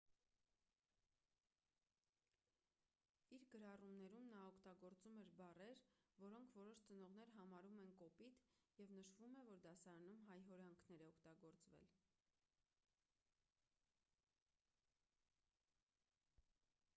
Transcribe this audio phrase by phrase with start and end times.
[3.37, 5.83] իր գրառումներում նա օգտագործում էր բառեր
[6.25, 8.43] որոնք որոշ ծնողներ համարում են կոպիտ
[8.83, 11.89] և նշվում է որ դասարանում հայհոյանքներ է օգտագործել